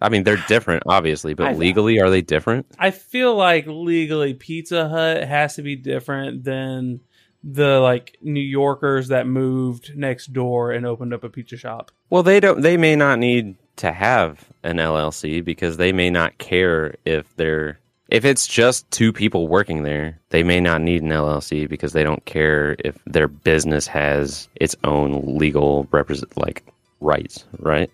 [0.00, 2.66] I mean, they're different, obviously, but I've- legally, are they different?
[2.78, 7.00] I feel like legally Pizza Hut has to be different than
[7.42, 11.90] the like New Yorkers that moved next door and opened up a pizza shop.
[12.10, 12.62] Well, they don't.
[12.62, 17.78] They may not need to have an LLC because they may not care if they're
[18.08, 20.20] if it's just two people working there.
[20.30, 24.76] They may not need an LLC because they don't care if their business has its
[24.84, 26.64] own legal represent like
[27.04, 27.90] rights, right?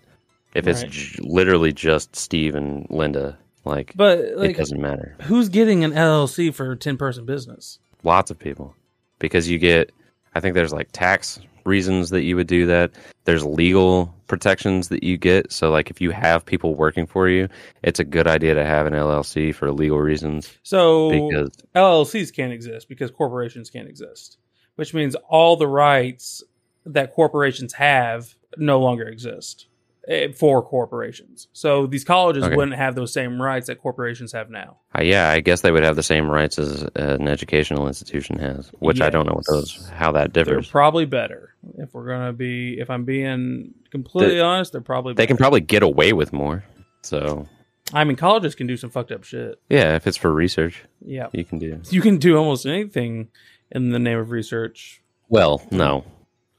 [0.53, 0.91] If it's Right.
[0.91, 5.15] j- literally just Steve and Linda, like, But it doesn't matter.
[5.23, 7.79] who's getting an LLC for a ten person business?
[8.03, 8.75] Lots of people
[9.19, 9.91] because you get.
[10.33, 12.91] I think there's like tax reasons that you would do that.
[13.25, 15.51] There's legal protections that you get.
[15.51, 17.47] So like if you have people working for you,
[17.83, 22.51] it's a good idea to have an LLC for legal reasons So because LLCs can't
[22.51, 24.37] exist because corporations can't exist,
[24.75, 26.43] which means all the rights
[26.85, 29.67] that corporations have no longer exist
[30.07, 31.47] eh, for corporations.
[31.53, 32.55] So these colleges Okay.
[32.55, 34.77] wouldn't have those same rights that corporations have now.
[34.97, 38.69] uh, yeah, I guess they would have the same rights as an educational institution has,
[38.79, 40.65] which I don't know what those how that differs.
[40.65, 41.53] They're probably better.
[41.77, 45.13] If we're gonna be, if I'm being completely The- honest, they're probably.
[45.13, 46.63] They can probably get away with more.
[47.03, 47.47] So
[47.93, 49.59] I mean, colleges can do some fucked up shit.
[49.69, 51.81] yeah, if it's for research, Yeah, you can do.
[51.89, 53.27] you can do almost anything
[53.71, 55.01] in the name of research.
[55.29, 56.03] Well, no.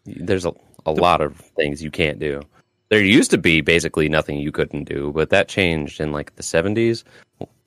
[0.04, 0.52] There's a,
[0.86, 2.42] a lot of things you can't do.
[2.88, 6.42] There used to be basically nothing you couldn't do, but that changed in like the
[6.42, 7.04] 70s,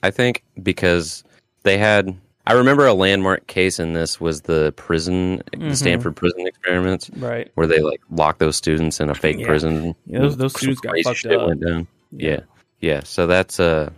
[0.04, 1.24] I think, because
[1.64, 2.16] they had.
[2.48, 5.76] I remember a landmark case in this was the prison, the Mhm.
[5.76, 7.50] Stanford prison experiments, Right.
[7.56, 9.48] where they like locked those students in a fake Yeah.
[9.48, 9.96] prison.
[10.06, 11.48] Yeah, those- those students got fucked up.
[11.48, 11.88] Went down.
[12.12, 12.42] Yeah,
[12.82, 13.02] yeah.
[13.04, 13.90] So that's uh,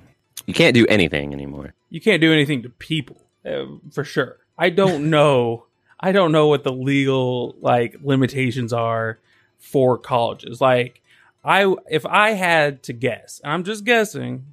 [0.45, 1.73] you can't do anything anymore.
[1.89, 4.37] you can't do anything to people uh, for sure.
[4.57, 5.65] I don't know.
[5.99, 9.19] I don't know what the legal like limitations are
[9.57, 10.61] for colleges.
[10.61, 11.01] Like
[11.43, 14.45] I if I had to guess, and I'm just guessing,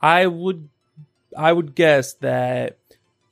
[0.00, 0.68] I would
[1.36, 2.78] I would guess that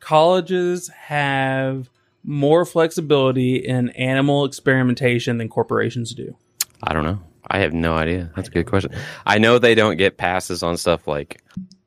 [0.00, 1.88] colleges have
[2.24, 6.36] more flexibility in animal experimentation than corporations do.
[6.82, 7.20] I don't know.
[7.48, 8.30] I have no idea.
[8.36, 8.92] That's a good question.
[9.26, 11.42] I know they don't get passes on stuff like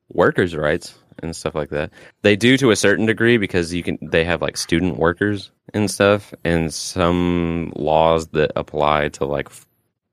[0.09, 1.91] workers' rights and stuff like that.
[2.21, 3.97] They do to a certain degree because you can.
[4.01, 9.49] They have like student workers and stuff, and some laws that apply to like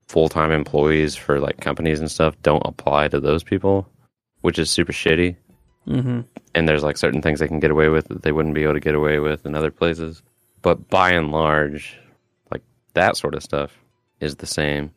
[0.08, 3.88] full time employees for like companies and stuff don't apply to those people,
[4.42, 5.36] which is super shitty.
[5.86, 6.20] Mm-hmm.
[6.54, 8.74] And there's like certain things they can get away with that they wouldn't be able
[8.74, 10.22] to get away with in other places.
[10.60, 11.96] But by and large,
[12.50, 12.62] like
[12.94, 13.72] that sort of stuff
[14.20, 14.90] is the same.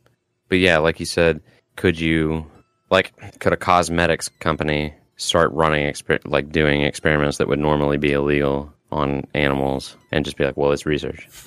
[0.48, 1.40] But yeah, like you said,
[1.76, 2.44] could you
[2.90, 8.12] like could a cosmetics company start running exper- like doing experiments that would normally be
[8.12, 11.28] illegal on animals and just be like, well, it's research.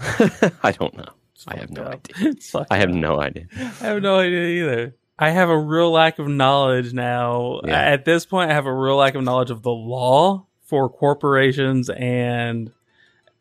[0.62, 1.08] I don't know.
[1.46, 2.34] I have no idea.
[2.70, 3.46] I have no idea.
[3.56, 4.94] I have no idea either.
[5.18, 7.60] I have a real lack of knowledge now.
[7.64, 7.78] Yeah.
[7.78, 11.90] At this point, I have a real lack of knowledge of the law for corporations
[11.90, 12.72] and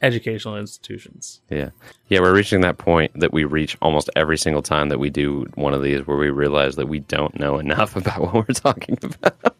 [0.02, 1.42] educational institutions.
[1.50, 1.70] Yeah.
[2.08, 5.46] Yeah, we're reaching that point that we reach almost every single time that we do
[5.56, 8.98] one of these where we realize that we don't know enough about what we're talking
[9.02, 9.56] about.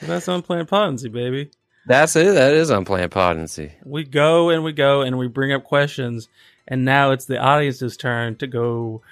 [0.00, 1.50] That's unplanned potency, baby.
[1.88, 2.34] That's it.
[2.34, 3.72] That is unplanned potency.
[3.84, 6.28] We go and we go and we bring up questions,
[6.66, 9.02] and now it's the audience's turn to go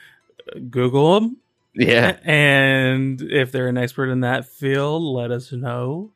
[0.54, 1.36] uh, Google them.
[1.74, 2.18] Yeah.
[2.24, 6.12] And if they're an expert in that field, let us know.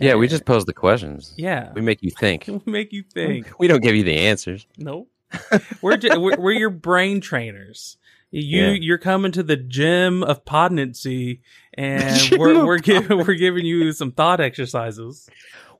[0.00, 1.34] Yeah, we just pose the questions.
[1.36, 2.44] yeah We make you think.
[2.48, 3.58] we make you think.
[3.58, 4.66] We don't give you the answers.
[4.76, 5.08] Nope.
[5.82, 7.96] we're, we're we're your brain trainers.
[8.30, 8.70] You Yeah.
[8.80, 11.40] you're coming to the gym of potency,
[11.74, 15.28] and we're we're giving we're giving you some thought exercises.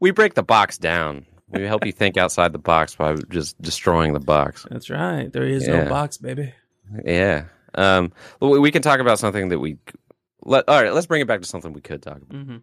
[0.00, 1.26] We break the box down.
[1.50, 4.66] We help you think outside the box by just destroying the box.
[4.70, 5.32] That's right.
[5.32, 5.84] There is Yeah.
[5.84, 6.52] no box, baby.
[7.04, 7.44] Yeah.
[7.74, 8.12] Um.
[8.40, 9.78] We can talk about something that we.
[10.44, 10.92] Let, all right.
[10.92, 12.32] Let's bring it back to something we could talk about.
[12.32, 12.56] hmm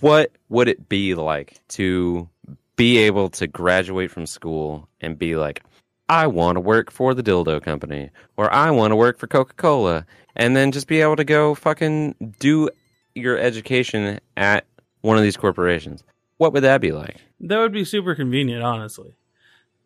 [0.00, 2.28] What would it be like to
[2.76, 5.62] be able to graduate from school and be like,
[6.08, 9.54] I want to work for the dildo company, or I want to work for Coca
[9.54, 10.04] Cola,
[10.36, 12.68] and then just be able to go fucking do
[13.14, 14.64] your education at
[15.02, 16.02] one of these corporations?
[16.36, 17.20] What would that be like?
[17.40, 19.14] That would be super convenient, honestly.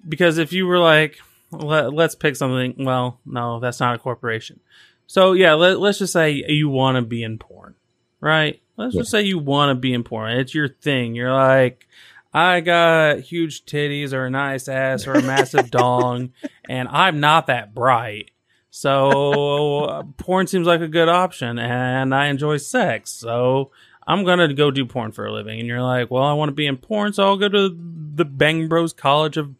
[0.09, 1.19] Because if you were like,
[1.51, 4.61] let, let's pick something, well, no, that's not a corporation.
[5.07, 7.75] So yeah, let, let's just say you want to be in porn,
[8.21, 8.61] right?
[8.77, 10.33] Let's just say you want to be in porn.
[10.33, 11.15] It's your thing.
[11.15, 11.89] You're like,
[12.33, 16.33] I got huge titties or a nice ass or a massive dong,
[16.69, 18.31] and I'm not that bright.
[18.71, 23.11] So uh, porn seems like a good option, and I enjoy sex.
[23.11, 23.73] So
[24.09, 25.59] I'm gonna go do porn for a living.
[25.61, 27.69] And you're like, well, I want to be in porn, so I'll go to
[28.15, 29.55] the Bang Bros College of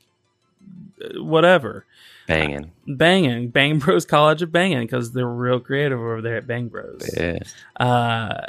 [1.05, 1.85] uh, whatever.
[2.27, 2.73] Banging.
[2.87, 7.09] Banging, Bang Bros College of Banging, because they're real creative over there at Bang Bros.
[7.17, 7.39] Yeah.
[7.79, 8.47] Uh,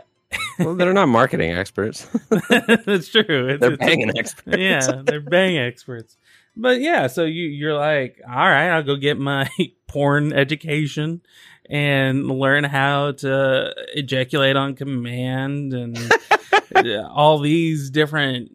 [0.59, 2.05] Well, they're not marketing experts.
[2.49, 3.47] that's true.
[3.49, 4.57] It's, they're it's- banging experts.
[4.57, 6.17] yeah, they're bang experts.
[6.55, 9.49] But yeah, so you you're like, all right, I'll go get my
[9.87, 11.21] porn education
[11.69, 15.97] and learn how to ejaculate on command and
[16.75, 18.51] uh, all these different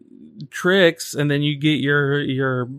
[0.51, 2.69] tricks, and then you get your your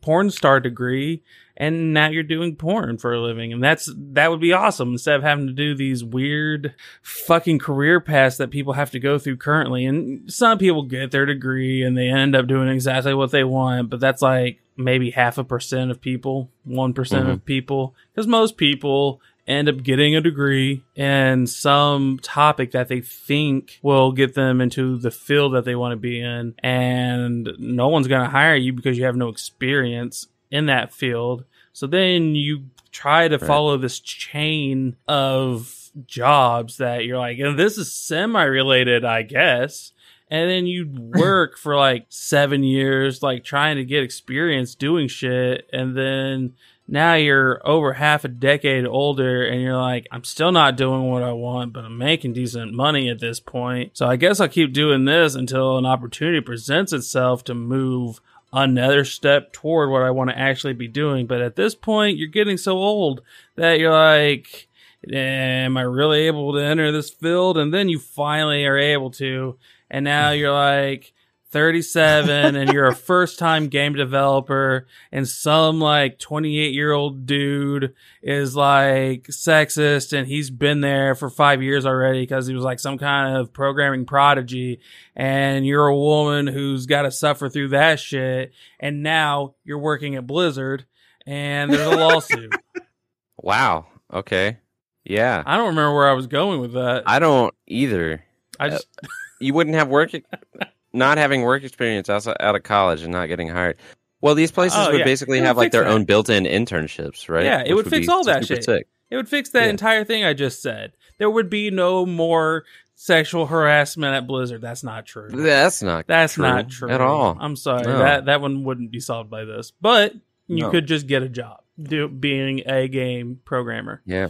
[0.00, 1.22] porn star degree
[1.56, 3.52] and now you're doing porn for a living.
[3.52, 4.92] And that's that would be awesome.
[4.92, 9.18] Instead of having to do these weird fucking career paths that people have to go
[9.18, 9.86] through currently.
[9.86, 13.90] And some people get their degree and they end up doing exactly what they want
[13.90, 17.36] but that's like maybe half a percent of people 1% of mm-hmm.
[17.38, 17.94] people.
[18.14, 24.12] Because most people end up getting a degree in some topic that they think will
[24.12, 26.54] get them into the field that they want to be in.
[26.62, 31.44] And no one's going to hire you because you have no experience in that field.
[31.72, 33.46] So then you try to Right.
[33.46, 39.92] follow this chain of jobs that you're like and this is semi related i guess.
[40.28, 45.68] And then you'd work for like seven years like trying to get experience doing shit.
[45.72, 46.54] And then
[46.88, 51.22] now you're over half a decade older and you're like i'm still not doing what
[51.22, 53.96] i want but i'm making decent money at this point.
[53.96, 58.20] So i guess i'll keep doing this until an opportunity presents itself to move
[58.52, 61.26] another step toward what i want to actually be doing.
[61.26, 63.22] But at this point you're getting so old
[63.56, 64.68] that you're like
[65.12, 67.58] am i really able to enter this field?
[67.58, 69.56] And then you finally are able to.
[69.90, 71.12] And now you're like
[71.50, 77.94] 37 and you're a first time game developer and some like 28 year old dude
[78.22, 82.80] is like sexist and he's been there for five years already because he was like
[82.80, 84.80] some kind of programming prodigy
[85.14, 90.16] and you're a woman who's got to suffer through that shit and now you're working
[90.16, 90.84] at blizzard
[91.26, 92.54] and there's a lawsuit
[93.38, 93.86] Wow.
[94.12, 94.58] Okay.
[95.04, 95.42] Yeah.
[95.46, 98.24] i don't remember where i was going with that I don't either.
[98.58, 99.06] i just uh,
[99.38, 100.10] You wouldn't have work,
[100.92, 103.76] not having work experience outside out of college and not getting hired.
[104.20, 105.04] Well, these places Oh, would yeah.
[105.04, 105.90] basically It would have like their that.
[105.90, 107.44] own built-in internships, right?
[107.44, 108.64] Yeah, it Which would fix all that shit.
[108.64, 108.86] sick.
[109.10, 109.70] It would fix that Yeah.
[109.70, 110.92] entire thing I just said.
[111.18, 114.62] There would be no more sexual harassment at Blizzard.
[114.62, 115.28] That's not true.
[115.30, 116.06] That's not.
[116.06, 117.36] That's true not true at all.
[117.38, 117.82] I'm sorry.
[117.84, 117.98] No.
[117.98, 119.72] That that one wouldn't be solved by this.
[119.80, 120.14] But
[120.48, 120.70] you No.
[120.70, 124.00] could just get a job do, being a game programmer.
[124.06, 124.28] Yeah.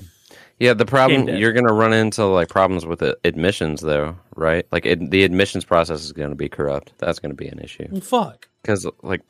[0.59, 4.66] Yeah, the problem you're going to run into like problems with the admissions though, right?
[4.73, 6.92] Like it, the admissions process is going to be corrupt.
[6.99, 7.88] That's going to be an issue.
[7.90, 8.49] Well, fuck.
[8.64, 9.21] Cuz like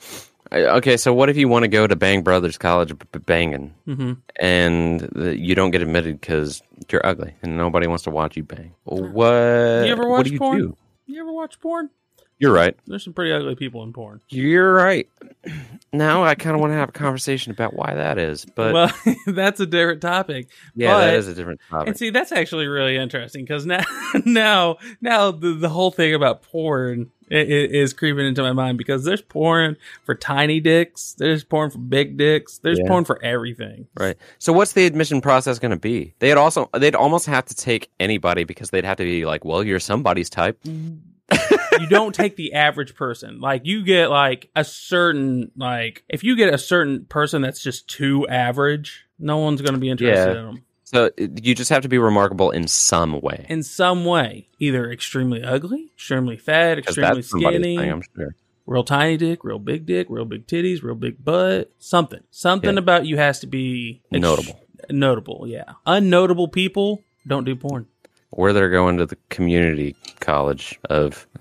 [0.53, 4.13] okay, so what if you want to go to Bang Brothers College b- banging hmm
[4.37, 8.45] and the, you don't get admitted cuz you're ugly and nobody wants to watch you
[8.45, 8.75] bang?
[8.85, 10.59] What You ever what do you porn?
[10.59, 10.77] do?
[11.07, 11.91] You ever watch porn?
[12.39, 12.77] You're right.
[12.87, 14.21] There's some pretty ugly people in porn.
[14.29, 15.09] You're right.
[15.93, 18.93] Now I kind of want to have a conversation about why that is, but well,
[19.27, 20.49] that's a different topic.
[20.75, 21.89] yeah, but- that is a different topic.
[21.89, 23.83] And see, that's actually really interesting because now,
[24.27, 29.23] now, now the, the whole thing about porn is creeping into my mind because there's
[29.23, 32.89] porn for tiny dicks, there's porn for big dicks, there's Yeah.
[32.89, 33.87] porn for everything.
[33.99, 34.17] Right.
[34.39, 36.15] So what's the admission process going to be?
[36.19, 39.65] They'd also they'd almost have to take anybody because they'd have to be like, well,
[39.65, 40.61] you're somebody's type.
[40.65, 40.99] Mm.
[41.81, 43.41] you don't take the average person.
[43.41, 47.89] Like you get like a certain like if you get a certain person that's just
[47.89, 50.41] too average, no one's going to be interested Yeah.
[50.41, 51.11] in them So uh,
[51.43, 53.45] you just have to be remarkable in some way.
[53.49, 54.49] in some way.
[54.61, 58.35] Either extremely ugly, extremely fat, extremely skinny, thing, I'm sure.
[58.67, 62.21] real tiny dick, real big dick, real big titties, real big butt, something.
[62.31, 62.81] Something Yeah.
[62.81, 64.61] about you has to be ex- Notable.
[64.91, 65.73] Notable, yeah.
[65.87, 67.87] Unnotable people don't do porn.
[68.31, 71.27] Or they're going to the community college of.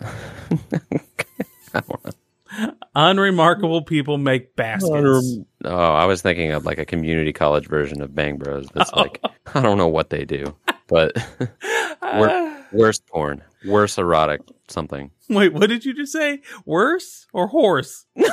[2.96, 5.38] Unremarkable people make baskets.
[5.66, 8.68] Oh, I was thinking of like a community college version of Bang Bros.
[8.74, 9.02] That's oh.
[9.02, 9.20] like
[9.54, 10.56] I don't know what they do,
[10.88, 11.12] but
[12.72, 15.12] worst porn, worse erotic something.
[15.30, 16.42] wait, what did you just say?
[16.66, 18.06] Worse or horse?
[18.16, 18.30] No,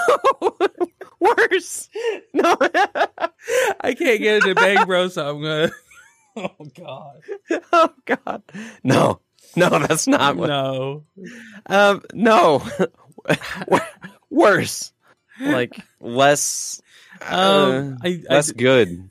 [1.19, 1.89] worse.
[2.33, 2.57] No.
[3.81, 5.71] I can't get into Bang Bros, so I'm gonna.
[6.37, 7.21] Oh God,
[7.73, 8.43] oh God,
[8.83, 9.21] no,
[9.55, 10.47] no, that's not what.
[10.47, 11.05] no.
[11.67, 12.67] Um, no,
[14.31, 14.93] worse,
[15.39, 16.81] like less,
[17.21, 19.11] uh, Um, I, I, less good.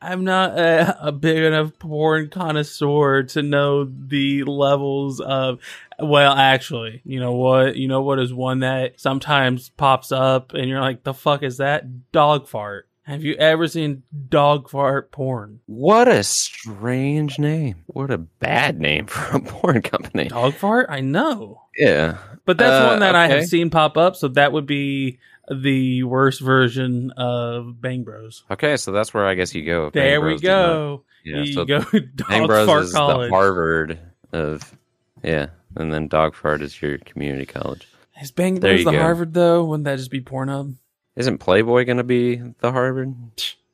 [0.00, 5.58] I'm not a, a big enough porn connoisseur to know the levels of.
[6.00, 7.76] Well, actually, you know what?
[7.76, 11.58] You know what is one that sometimes pops up, and you're like, "The fuck is
[11.58, 12.88] that?" Dog fart.
[13.12, 15.60] Have you ever seen dog fart porn?
[15.66, 17.84] What a strange name.
[17.86, 20.28] What a bad name for a porn company.
[20.28, 20.86] Dog fart?
[20.88, 22.18] I know, Yeah.
[22.46, 24.16] but that's Uh, one that I have seen pop up.
[24.16, 25.18] So that would be
[25.52, 28.44] the worst version of Bang Bros.
[28.50, 29.88] Okay, so that's where I guess you go.
[29.88, 31.04] if Bang There we Bros go.
[31.24, 31.84] Yeah, you so go
[32.28, 33.28] Bang Bros is college.
[33.30, 33.98] the Harvard
[34.32, 34.74] of
[35.22, 37.86] yeah, and then Dog Fart is your community college.
[38.22, 38.98] Is Bang There Bros the go.
[39.00, 39.64] Harvard though?
[39.64, 40.76] Wouldn't that just be Pornhub?
[41.16, 43.14] Isn't Playboy going to be the Harvard?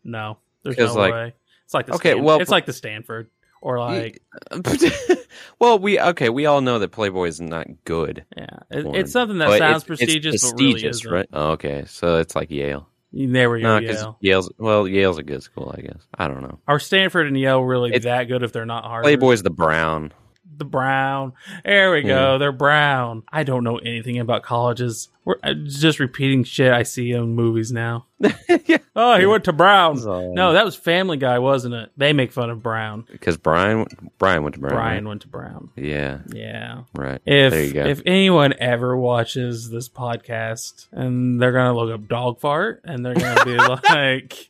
[0.04, 1.34] No, there's no like- way.
[1.64, 3.28] It's like the Okay, Stan- well- it's like the Stanford
[3.60, 4.22] or like
[5.58, 6.28] well, we okay.
[6.28, 8.24] We all know that Playboy is not good.
[8.36, 11.12] yeah, it, it's something that but sounds it's- it's prestigious, but really prestigious, isn't.
[11.12, 11.28] right?
[11.32, 12.88] Oh, okay, so it's like Yale.
[13.12, 13.78] There we go.
[13.78, 14.18] No, Yale.
[14.20, 16.06] Yale's well, Yale's a good school, I guess.
[16.14, 16.58] I don't know.
[16.68, 19.04] Are Stanford and Yale really It's- that good if they're not Harvard?
[19.04, 20.12] Playboy's the brown.
[20.58, 21.32] The brown.
[21.64, 22.38] There we go.
[22.38, 23.22] They're brown.
[23.30, 25.08] I don't know anything about colleges.
[25.24, 28.06] We're uh, just repeating shit I see in movies now.
[28.66, 29.98] yeah, Oh, he went to Brown.
[29.98, 31.90] So- No, that was Family Guy, wasn't it?
[31.98, 33.06] They make fun of Brown.
[33.12, 33.86] because Brian
[34.18, 34.72] Brian went to Brown.
[34.74, 35.08] Brian right?
[35.08, 35.70] went to Brown.
[35.76, 36.84] Yeah, Yeah.
[36.94, 37.20] right.
[37.26, 37.84] If There you go.
[37.84, 43.14] if anyone ever watches this podcast and they're gonna look up dog fart and they're
[43.14, 43.56] gonna be
[43.90, 44.48] like,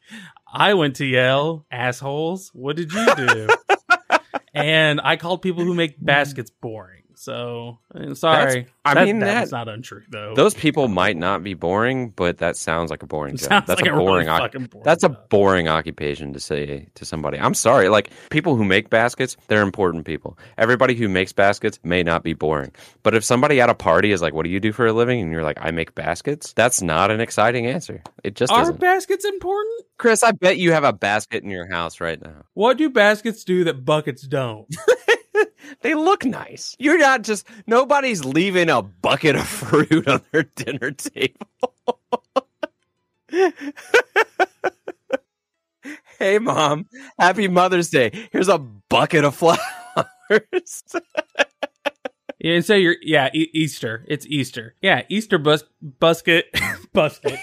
[0.51, 2.51] I went to Yale, assholes.
[2.55, 3.49] What did you do?
[4.59, 6.07] and I called people who make mm-hmm.
[6.07, 6.98] baskets boring.
[7.21, 8.67] So I'm sorry.
[8.85, 10.35] I That- mean, that's that- not untrue though.
[10.37, 13.49] Those people might not be boring, but that sounds like a boring job.
[13.49, 14.29] Sounds That's like a really boring.
[14.29, 17.37] oc- fucking boring that's a boring occupation to say to somebody.
[17.39, 17.89] I'm sorry.
[17.89, 20.39] Like people who make baskets, they're important people.
[20.59, 22.71] Everybody who makes baskets may not be boring.
[23.03, 25.21] But if somebody at a party is like, "What do you do for a living?"
[25.21, 28.01] and you're like, "I make baskets," that's not an exciting answer.
[28.23, 28.79] It just Are isn't.
[28.79, 29.87] baskets important?
[29.99, 32.45] Chris, I bet you have a basket in your house right now.
[32.55, 34.67] What do baskets do that buckets don't?
[35.83, 36.75] They look nice.
[36.79, 41.51] You're not just nobody's leaving a bucket of fruit on their dinner table.
[46.19, 46.87] hey mom,
[47.19, 48.29] happy Mother's Day.
[48.33, 49.59] Here's a bucket of flowers.
[52.39, 54.05] You didn't you're yeah e- Easter.
[54.09, 54.75] It's Easter.
[54.81, 55.65] Yeah, Easter bus
[56.01, 56.45] busket
[56.95, 57.39] busket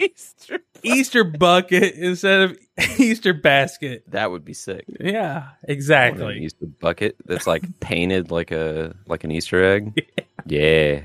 [0.00, 0.60] Easter.
[0.82, 2.58] Easter bucket instead of
[2.98, 4.04] Easter basket.
[4.08, 4.84] That would be sick.
[5.00, 6.44] Yeah, I want an exactly.
[6.44, 10.06] Easter bucket that's like painted like a like an Easter egg.
[10.46, 11.02] Yeah.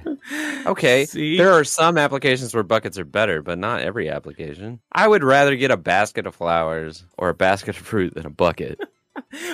[0.65, 1.05] Okay.
[1.05, 1.37] See?
[1.37, 4.79] There are some applications where buckets are better, but not every application.
[4.91, 8.31] I would rather get a basket of flowers or a basket of fruit than a
[8.31, 8.79] bucket.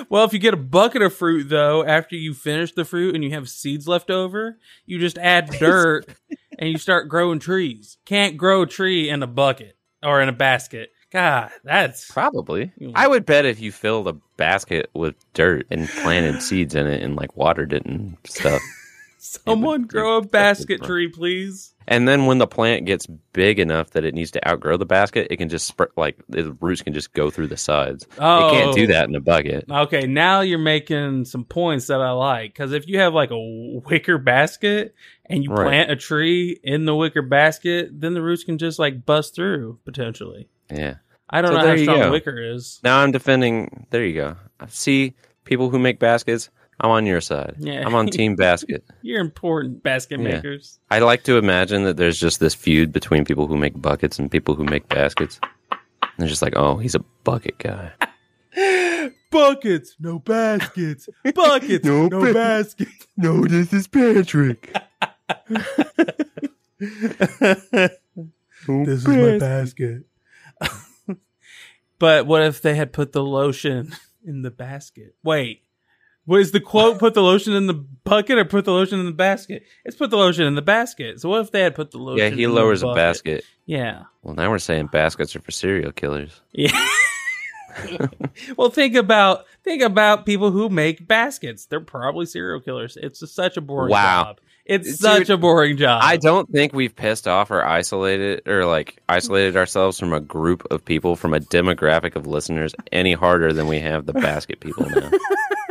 [0.08, 3.24] Well, if you get a bucket of fruit though, after you finish the fruit and
[3.24, 6.06] you have seeds left over, you just add dirt
[6.58, 7.98] and you start growing trees.
[8.04, 10.90] Can't grow a tree in a bucket or in a basket.
[11.10, 12.72] God, that's Probably.
[12.94, 17.02] I would bet if you filled a basket with dirt and planted seeds in it
[17.02, 18.60] and like watered it and stuff.
[19.24, 21.74] Someone grow a basket tree, please.
[21.86, 25.26] And then when the plant gets big enough that it needs to outgrow the basket,
[25.30, 28.06] it can just spread like the roots can just go through the sides.
[28.18, 28.86] Oh, It can't do oh.
[28.86, 29.66] that in a bucket.
[29.70, 32.52] Okay, now you're making some points that I like.
[32.54, 34.94] Because if you have like a wicker basket
[35.26, 35.66] and you Right.
[35.66, 39.78] plant a tree in the wicker basket, then the roots can just like bust through
[39.84, 40.48] potentially.
[40.70, 40.96] Yeah.
[41.28, 42.80] I don't So know how strong wicker is.
[42.82, 43.86] Now I'm defending.
[43.90, 44.36] There you go.
[44.68, 45.14] See
[45.44, 46.48] people who make baskets.
[46.80, 47.54] I'm on your side.
[47.58, 47.84] Yeah.
[47.86, 48.84] I'm on Team Basket.
[49.02, 50.28] You're important basket Yeah.
[50.36, 50.78] makers.
[50.90, 54.30] I like to imagine that there's just this feud between people who make buckets and
[54.30, 55.38] people who make baskets.
[55.70, 57.92] And they're just like, oh, he's a bucket guy.
[59.30, 61.08] Buckets, no baskets.
[61.34, 63.06] Buckets, No no, ba- baskets.
[63.16, 64.72] No, this is Patrick.
[66.78, 67.98] this
[68.66, 70.04] is my basket.
[71.98, 73.92] but what if they had put the lotion
[74.24, 75.16] in the basket?
[75.24, 75.63] Wait.
[76.26, 79.12] Was the quote put the lotion in the bucket or put the lotion in the
[79.12, 79.62] basket?
[79.84, 81.20] It's put the lotion in the basket.
[81.20, 83.44] So what if they had put the lotion Yeah, he lowers a basket.
[83.66, 84.04] Yeah.
[84.22, 86.40] Well, now we're saying baskets are for serial killers.
[86.52, 86.70] Yeah.
[88.56, 91.66] well, think about think about people who make baskets.
[91.66, 92.96] They're probably serial killers.
[93.00, 94.24] It's just such a boring Wow.
[94.24, 94.40] job.
[94.66, 96.00] It's Dude, such a boring job.
[96.02, 100.66] I don't think we've pissed off or isolated or like isolated ourselves from a group
[100.70, 104.88] of people from a demographic of listeners any harder than we have the basket people
[104.88, 105.10] now.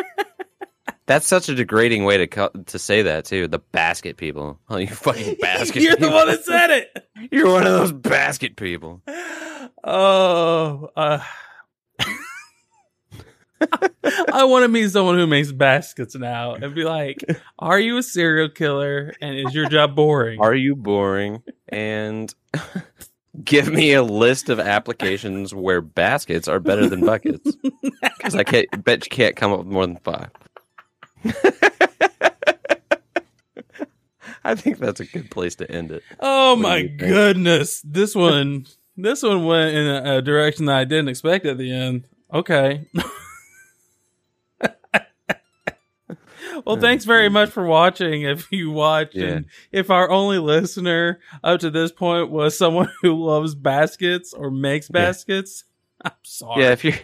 [1.05, 3.47] That's such a degrading way to co- to say that too.
[3.47, 4.59] The basket people.
[4.69, 5.81] Oh, you fucking basket.
[5.83, 6.09] You're people.
[6.09, 7.07] the one that said it.
[7.31, 9.01] You're one of those basket people.
[9.83, 11.19] Oh, uh,
[14.31, 17.23] I want to meet someone who makes baskets now and be like,
[17.59, 19.13] "Are you a serial killer?
[19.21, 21.43] And is your job boring?" Are you boring?
[21.69, 22.33] And
[23.43, 27.55] give me a list of applications where baskets are better than buckets.
[28.01, 30.29] Because I can't bet you can't come up with more than five.
[34.45, 36.03] I think that's a good place to end it.
[36.19, 38.65] Oh What my goodness, this one,
[38.97, 42.05] this one went in a, a direction that I didn't expect at the end.
[42.33, 42.87] Okay.
[46.65, 48.23] well, thanks very much for watching.
[48.23, 49.25] If you watch, Yeah.
[49.27, 54.51] and if our only listener up to this point was someone who loves baskets or
[54.51, 55.05] makes Yeah.
[55.05, 55.63] baskets,
[56.03, 56.63] I'm sorry.
[56.63, 56.95] Yeah, if you're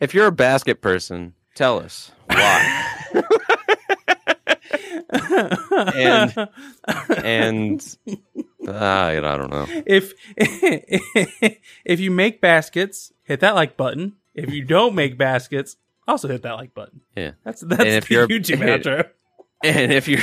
[0.00, 3.22] if you're a basket person, tell us why.
[5.34, 6.48] And-
[7.24, 7.96] and
[8.66, 9.66] uh, I don't know.
[9.86, 10.12] if
[11.84, 14.14] if you make baskets, hit that like button.
[14.34, 15.76] If you don't make baskets,
[16.08, 17.00] also hit that like button.
[17.16, 17.32] Yeah.
[17.44, 19.08] That's that's if the you're- YouTube outro.
[19.62, 20.20] And if you're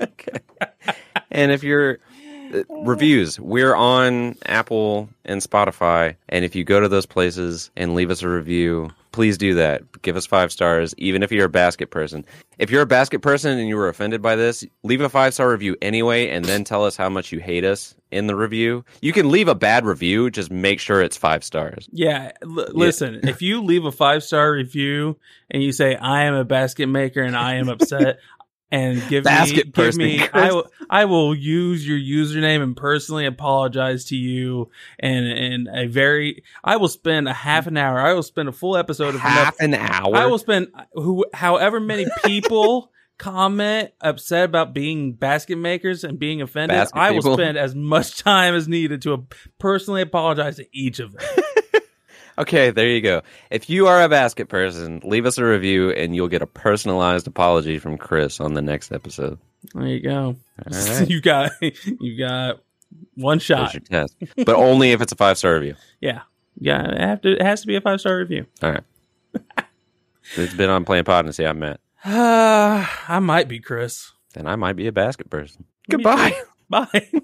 [0.00, 0.40] okay.
[1.32, 1.98] and if you're
[2.54, 7.96] uh, reviews, we're on Apple and Spotify, and if you go to those places and
[7.96, 10.02] leave us a review, please do that.
[10.02, 12.26] Give us five stars, even if you're a basket person.
[12.58, 15.50] If you're a basket person and you were offended by this, leave a five star
[15.50, 18.84] review anyway, and then tell us how much you hate us in the review.
[19.00, 21.88] You can leave a bad review, just make sure it's five stars.
[21.90, 23.20] Yeah, l- listen.
[23.26, 25.16] If you leave a five star review
[25.50, 28.18] and you say I am a basket maker and I am upset,
[28.70, 30.28] and give Basket me, give me.
[30.32, 34.70] I will, I will use your username and personally apologize to you.
[34.98, 37.98] And and a very, I will spend a half an hour.
[37.98, 40.16] I will spend a full episode of Half an hour.
[40.16, 46.42] I will spend who, however many people comment upset about being basket makers and being
[46.42, 46.76] offended.
[46.76, 47.34] Basket I will people.
[47.34, 49.26] spend as much time as needed to
[49.58, 51.24] personally apologize to each of them.
[52.38, 53.22] Okay, there you go.
[53.50, 57.26] If you are a basket person, leave us a review and you'll get a personalized
[57.26, 59.38] apology from Chris on the next episode.
[59.74, 60.18] There you go.
[60.18, 61.08] All right.
[61.08, 62.60] you got you got
[63.14, 63.74] one There's shot.
[63.74, 64.16] your test.
[64.36, 65.76] But only if it's a five star review.
[66.00, 66.22] Yeah,
[66.58, 66.90] yeah.
[66.90, 67.32] It have to.
[67.32, 68.46] It has to be a five star review.
[68.62, 68.84] All right.
[70.36, 71.80] it's been on Playing Podnancy I'm Matt.
[72.04, 74.12] Uh, I might be Chris.
[74.34, 75.64] And I might be a basket person.
[75.88, 76.38] Goodbye.
[76.68, 77.10] Bye.